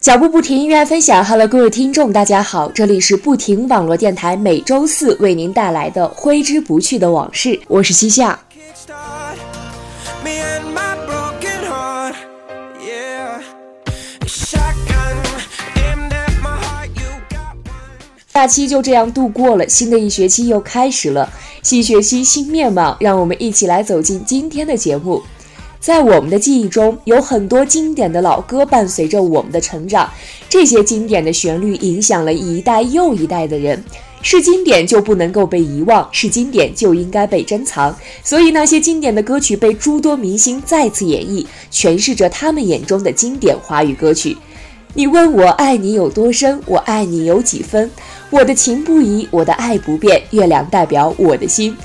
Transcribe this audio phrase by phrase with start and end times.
[0.00, 1.24] 脚步不停，音乐分享。
[1.24, 8.36] Hello，各位听众，大家好，这里是不停网络电台，每周四为您带来的挥之不去的往事，我是西夏。
[18.34, 21.32] 假期就这样度过了，新的一学期又开始了，
[21.62, 25.22] 新学期新面貌，让我们一起来走进今天的节目。
[25.86, 30.10] 在我们的记忆中，有很多经典的老歌伴随着我们的成长，
[30.48, 33.84] 这些经典的旋律影响了一代又一代的人。
[34.20, 37.96] 是经典就不能够被遗忘，是经典就应该被珍藏。
[38.24, 44.36] 所以那些经典的歌曲被诸多明星再次演绎，诠释着他们眼中的经典华语歌曲。
[44.92, 47.88] 你问我爱你有多深，我爱你有几分？
[48.30, 50.20] 我的情不移，我的爱不变。
[50.32, 51.76] 月亮代表我的心。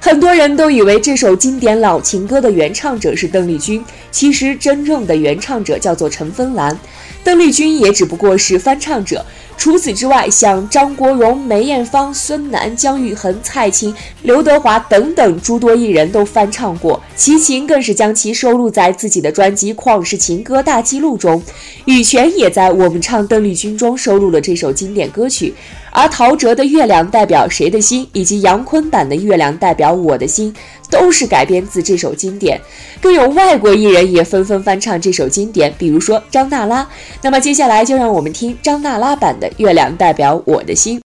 [0.00, 6.78] 很多人都以为这首经典老情歌的原唱者是邓丽君，其实真正的原唱者叫做陈芬兰，
[7.24, 9.24] 邓丽君也只不过是翻唱者。
[9.58, 13.92] 除此之外，像张国荣、梅艳芳、孙楠、姜育恒、蔡琴、
[14.22, 21.42] 刘德华等等诸多艺人都翻唱过，齐秦更是将其收录在自己的专辑《旷世情歌大记录》中，
[21.86, 25.52] 羽泉也在《我们唱邓丽君》中收录了这首经典歌曲。
[25.90, 30.54] 而陶喆的《月亮代表谁的心》以及杨坤版的《月亮代表我的心》
[30.90, 32.60] 都是改编自这首经典，
[33.00, 36.86] 更有外国艺人也纷纷翻唱这首经典，比如说张娜拉。
[37.22, 40.98] 那么接下来就让我们听张娜拉版的《月亮代表我的心》。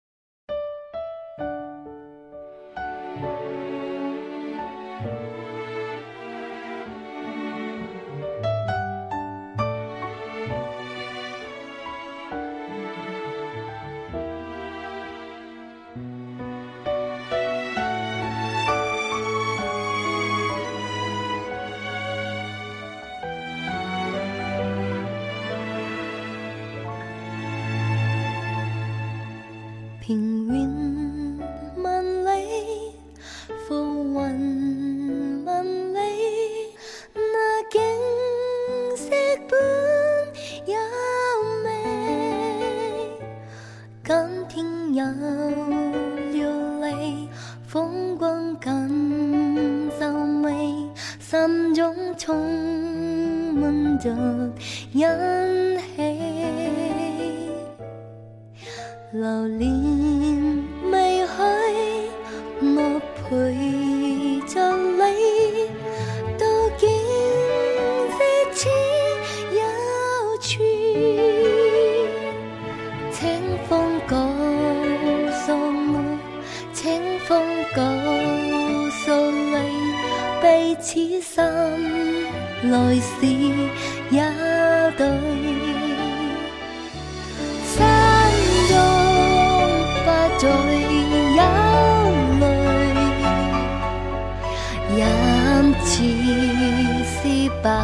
[59.13, 60.02] 老林。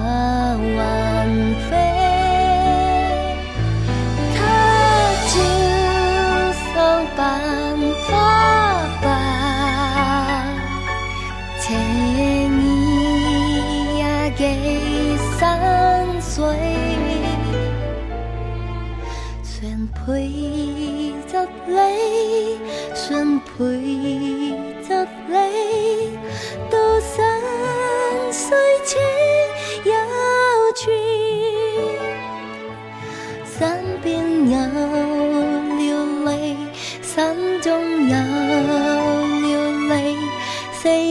[0.08, 0.97] 是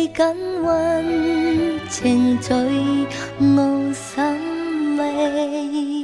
[0.08, 2.56] 世间温情最
[3.42, 5.97] 无心里。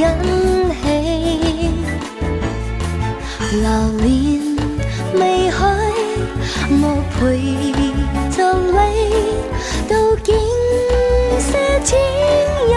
[0.00, 0.06] 欣
[0.80, 0.82] 喜。
[3.52, 3.64] 流
[3.98, 4.08] 年
[5.14, 5.20] 未
[5.50, 5.56] 去，
[6.70, 6.82] 我
[7.18, 7.18] 陪。
[8.30, 8.72] 着你
[9.88, 9.92] 到
[10.22, 10.28] 景
[11.38, 11.48] 色
[11.84, 11.88] 千
[12.70, 12.74] 有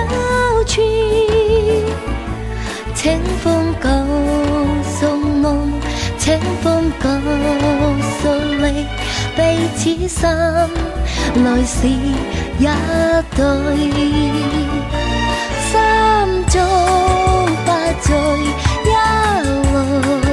[0.66, 0.74] 趣，
[2.96, 3.02] 清
[3.42, 3.88] 风告
[4.84, 5.00] 诉
[5.44, 5.46] 我，
[6.18, 6.26] 清
[6.62, 7.06] 风告
[8.20, 8.22] 诉
[8.58, 8.66] 你，
[9.38, 9.40] 彼
[9.78, 10.22] 此心
[11.44, 11.88] 来时
[12.60, 12.62] 一
[13.36, 13.42] 对
[18.04, 18.92] 醉一
[19.64, 20.26] 回，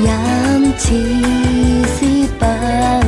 [0.00, 0.08] 人
[0.78, 0.84] 似
[1.94, 1.98] 是
[2.38, 3.07] 不。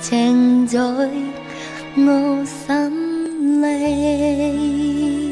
[0.00, 0.78] 情在
[1.96, 5.29] 我心里。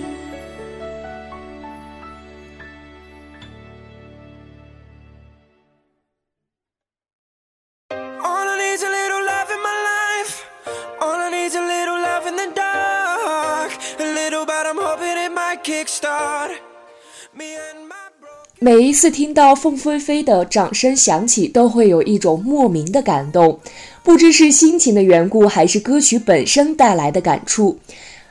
[18.60, 23.60] 每一次听到凤飞飞的掌声响起，都会有一种莫名的感动，
[24.02, 27.78] 不知是心情的缘故，还是歌曲本身带来的感触。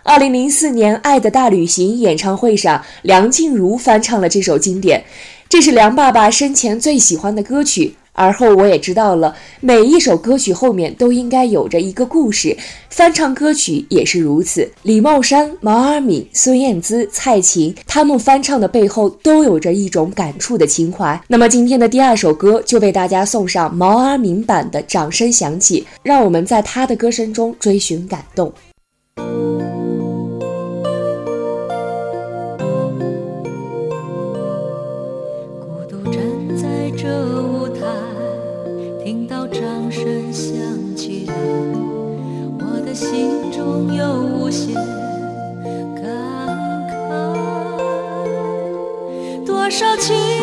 [0.03, 5.06] 二零零四年《爱的大旅行》演唱会上，梁静茹翻唱了这首经典，
[5.47, 7.95] 这是梁爸爸生前最喜欢的歌曲。
[8.17, 12.57] 而后我也知道了，每一首歌曲后面都应该有着一个故事，
[12.89, 14.67] 翻唱歌曲也是如此。
[14.81, 21.21] 李茂山、毛阿敏、孙燕姿、蔡琴，他们翻唱的背后都有着一种感触的情怀。
[21.27, 28.51] 那么今天的第二首歌就为大家送上毛阿敏版的《掌声响起》，让我们在他的歌声中追寻感动。
[44.57, 44.75] 多少情
[49.45, 50.36] 多少情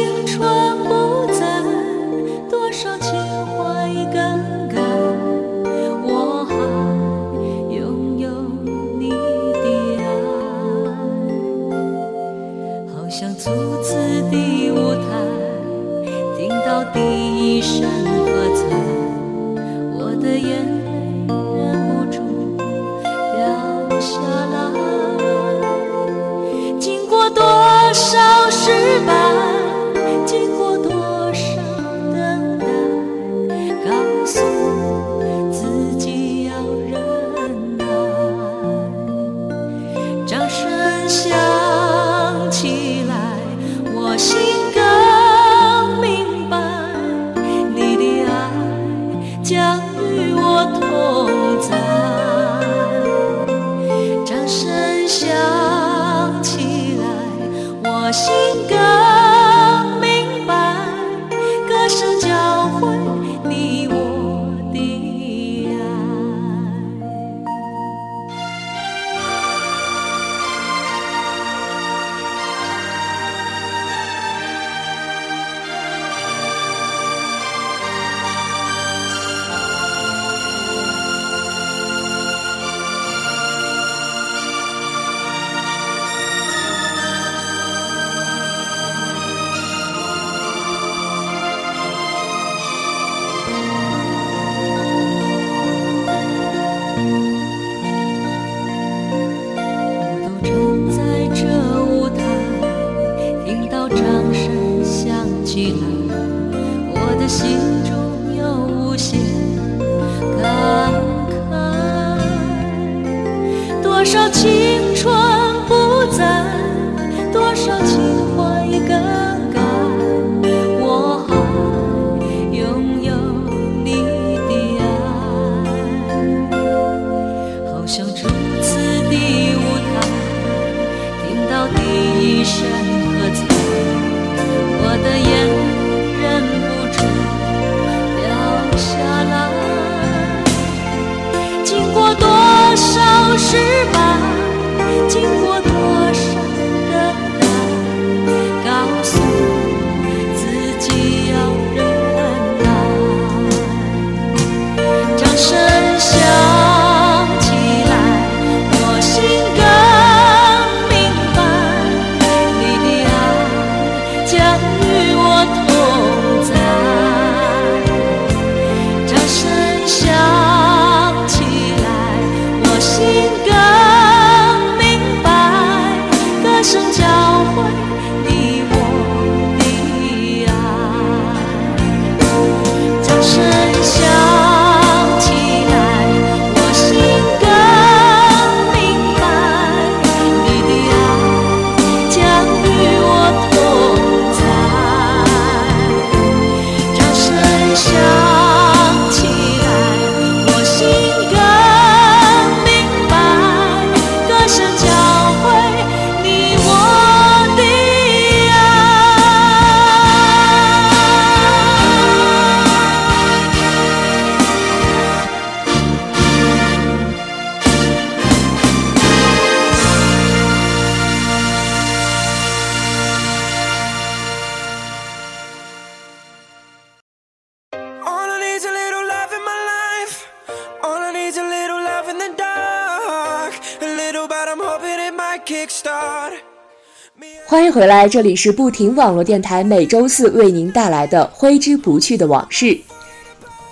[237.75, 242.79] 回来，这里是不停网络电台，每周四为您带来的挥之不去的往事。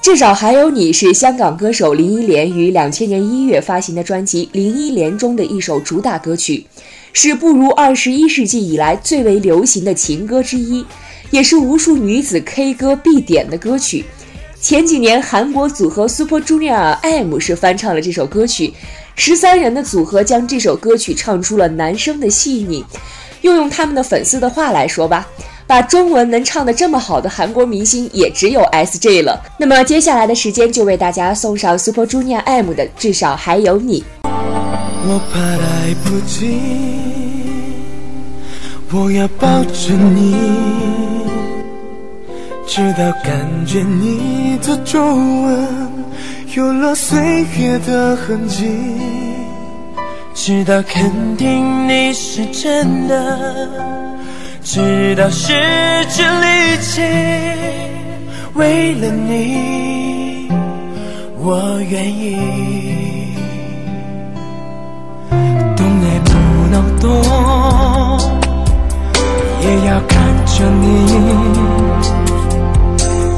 [0.00, 6.66] 至少还有你是香港歌手林忆莲于两千年一月发行的专辑《林忆莲》中的一首主打歌曲，
[7.12, 10.84] 是步入二十一世纪以来最为流行的情歌之一，
[11.30, 14.04] 也是无数女子 K 歌必点的歌曲。
[14.60, 18.74] 前几年，韩国组合 Super Junior M 是翻唱了这首歌曲，
[19.14, 22.84] 十三人的组合将这首歌曲唱出了男生的细腻。
[23.42, 25.28] 用用他们的粉丝的话来说吧。
[25.64, 29.40] 把中文能唱得这么好的韩国明星也只有 S.J 了。
[29.58, 34.00] 那么接下来的时间就为大家送上 Super Junior M 的《至少还有你》。
[34.24, 36.60] 我怕来不及，
[38.92, 40.36] 我要抱着你，
[42.66, 45.68] 直到感觉你的皱纹
[46.54, 48.68] 有了岁月的痕迹，
[50.34, 53.68] 直到肯定你是真的。
[54.64, 55.52] 直到失
[56.08, 57.02] 去力气，
[58.54, 60.48] 为了你，
[61.38, 62.36] 我愿意。
[65.76, 66.30] 动也不
[66.70, 67.10] 能动，
[69.60, 70.86] 也要看着你，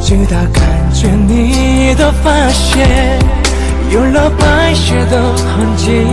[0.03, 3.19] 直到感觉你的发线
[3.91, 6.05] 有了白雪的痕迹，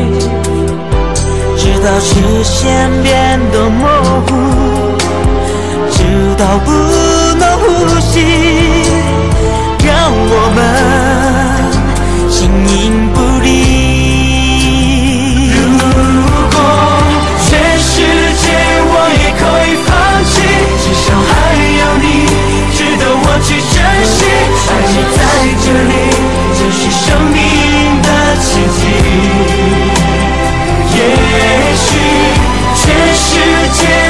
[1.61, 2.09] 直到视
[2.43, 3.87] 线变得模
[4.25, 4.29] 糊。
[5.91, 6.01] 直
[6.35, 6.71] 到不
[7.37, 7.63] 能呼
[7.99, 8.13] 吸，
[9.85, 10.59] 让我们
[12.31, 12.73] 形影
[13.13, 13.45] 不离。
[15.53, 15.59] 如
[16.49, 16.57] 果
[17.45, 17.93] 全世
[18.41, 18.43] 界
[18.89, 18.91] 我
[19.21, 19.89] 也可以放
[20.25, 20.33] 弃，
[20.81, 21.29] 至少还
[21.77, 22.03] 有你
[22.73, 23.77] 值得我去珍
[24.09, 24.19] 惜。
[24.67, 25.19] 爱你在
[25.61, 25.93] 这里，
[26.57, 27.37] 就是生命
[28.01, 28.09] 的
[28.41, 28.49] 奇
[28.79, 28.81] 迹。
[33.73, 34.00] 世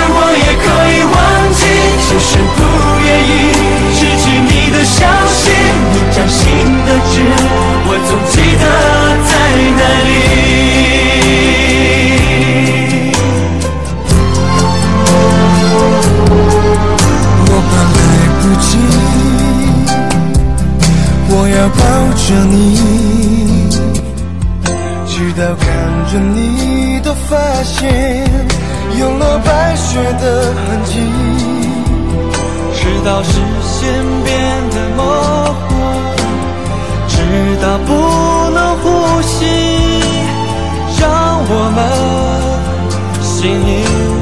[43.41, 43.57] 形影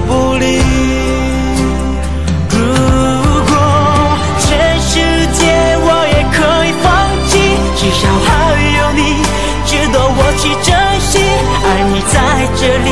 [0.08, 0.46] 不离。
[2.48, 2.56] 如
[3.44, 3.52] 果
[4.40, 4.48] 全
[4.80, 4.96] 世
[5.34, 5.44] 界
[5.84, 6.88] 我也可以放
[7.28, 7.32] 弃，
[7.76, 8.30] 至少还
[8.78, 9.20] 有你
[9.66, 10.72] 值得我去珍
[11.02, 11.20] 惜。
[11.66, 12.16] 而你在
[12.56, 12.88] 这里，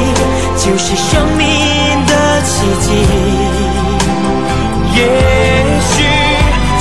[0.58, 1.42] 就是生命
[2.06, 2.12] 的
[2.44, 2.86] 奇迹。
[4.98, 5.00] 也
[5.80, 6.04] 许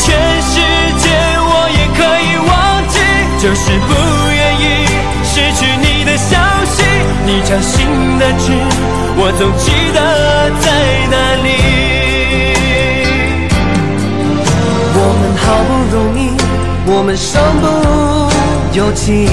[0.02, 0.04] 全
[0.42, 0.58] 世
[0.98, 1.06] 界
[1.38, 2.50] 我也可以忘
[2.88, 2.98] 记。
[3.38, 3.94] 就是不
[4.28, 4.90] 愿意
[5.22, 6.34] 失去你的消
[6.64, 6.82] 息，
[7.24, 7.86] 你掌心
[8.18, 8.50] 的痣，
[9.18, 9.98] 我总记得
[10.60, 10.66] 在
[11.10, 11.48] 哪里。
[14.98, 16.20] 我们好不容易，
[16.86, 17.64] 我们身不
[18.76, 19.28] 由己。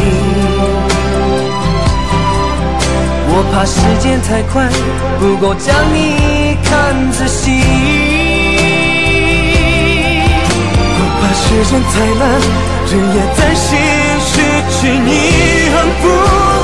[3.36, 4.70] 我怕时间太快，
[5.20, 6.72] 不够将你看
[7.12, 7.64] 仔细。
[10.96, 12.22] 我怕时间太慢。
[12.86, 13.68] 日夜担心
[14.20, 14.32] 失
[14.70, 15.10] 去你，
[15.74, 16.04] 恨不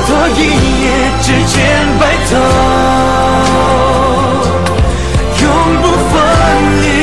[0.10, 0.40] 多一
[0.82, 0.86] 夜
[1.22, 1.56] 之间
[2.00, 2.02] 白
[2.32, 2.32] 头，
[5.44, 5.46] 永
[5.84, 6.14] 不分
[6.82, 6.99] 离。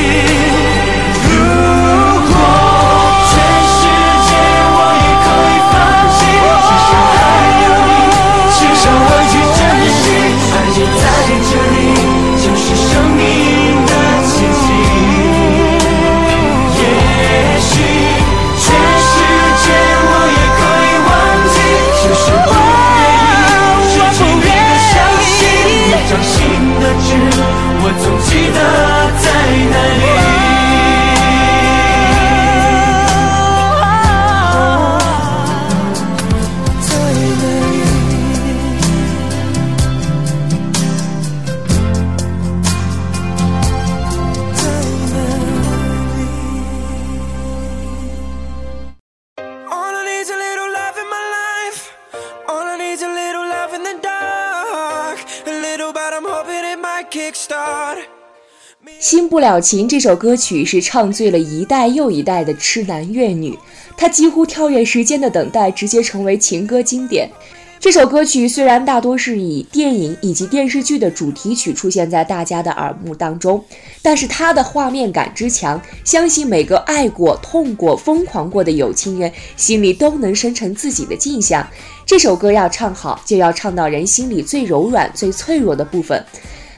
[58.99, 63.57] 新不了情这首歌曲是唱醉了一代又一代的痴男怨女，
[63.97, 67.31] 它几乎跳跃时间的等待，直接成为情歌经典。
[67.79, 73.63] 这首歌曲虽然大多是以电影以及电视剧的主题曲出现在大家的耳目当中，
[74.03, 81.69] 但是它的画面感之强，相信每个爱过、痛过、疯狂过的有情人心里都能生成自己的镜像。
[82.05, 86.25] 这首歌要唱好，就要唱到人心里最柔软、最脆弱的部分。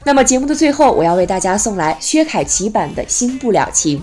[0.09, 3.99] 那么节目的最后，我要为大家送来薛凯琪版的《新不了情》。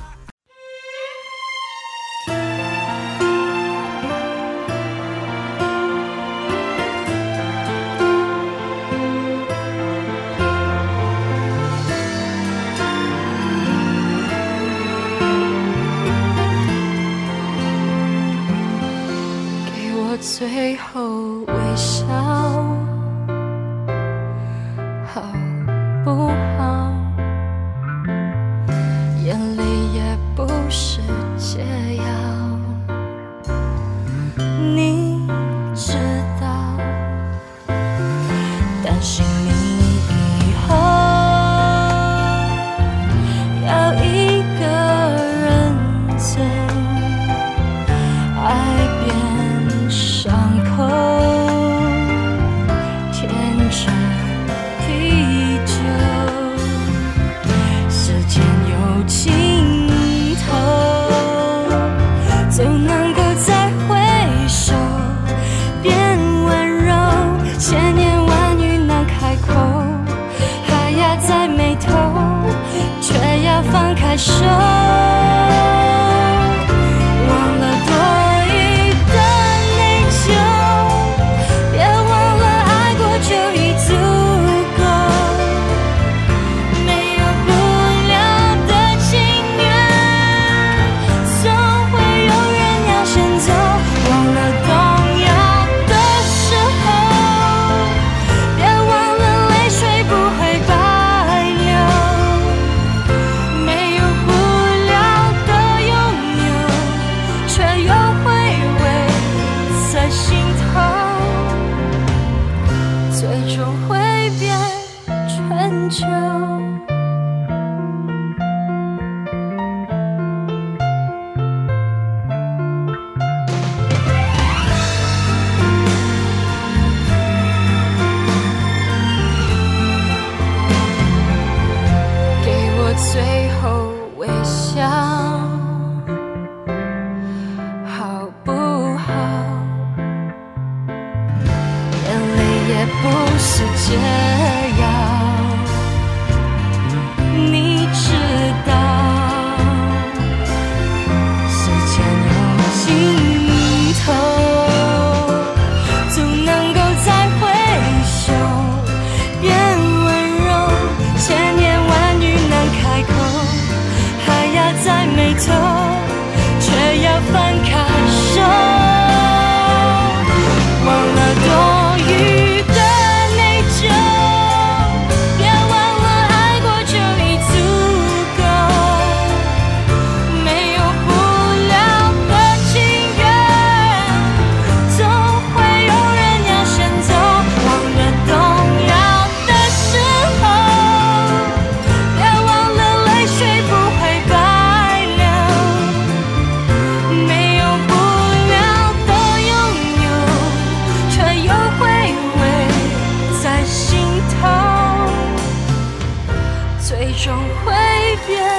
[208.27, 208.54] 变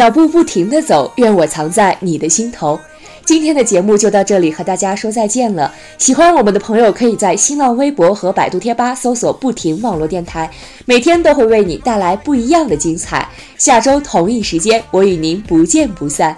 [0.00, 2.80] 脚步不停地走，愿我藏在你的心头。
[3.22, 5.74] 今天的节目就到这里，和大家说再见了。
[5.98, 10.50] 喜欢我们的朋友，可以在新浪微博和百度贴吧搜索“不停网络电台”，
[10.86, 13.28] 每天都会为你带来不一样的精彩。
[13.58, 16.34] 下周同一时间，我与您不见不散。